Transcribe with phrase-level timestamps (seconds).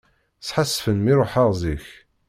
[0.47, 1.85] Sḥassfen mi ruḥeɣ zik.